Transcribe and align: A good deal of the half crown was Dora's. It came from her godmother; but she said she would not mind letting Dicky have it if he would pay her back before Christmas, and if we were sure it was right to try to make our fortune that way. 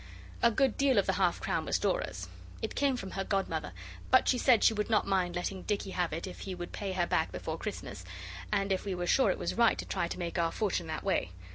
A 0.41 0.49
good 0.49 0.77
deal 0.77 0.97
of 0.97 1.05
the 1.05 1.13
half 1.13 1.39
crown 1.39 1.63
was 1.65 1.77
Dora's. 1.77 2.27
It 2.63 2.73
came 2.73 2.97
from 2.97 3.11
her 3.11 3.23
godmother; 3.23 3.71
but 4.09 4.27
she 4.27 4.39
said 4.39 4.63
she 4.63 4.73
would 4.73 4.89
not 4.89 5.05
mind 5.05 5.35
letting 5.35 5.61
Dicky 5.61 5.91
have 5.91 6.11
it 6.11 6.25
if 6.25 6.39
he 6.39 6.55
would 6.55 6.71
pay 6.71 6.93
her 6.93 7.05
back 7.05 7.31
before 7.31 7.59
Christmas, 7.59 8.03
and 8.51 8.71
if 8.71 8.83
we 8.83 8.95
were 8.95 9.05
sure 9.05 9.29
it 9.29 9.37
was 9.37 9.53
right 9.53 9.77
to 9.77 9.85
try 9.85 10.07
to 10.07 10.17
make 10.17 10.39
our 10.39 10.51
fortune 10.51 10.87
that 10.87 11.03
way. 11.03 11.33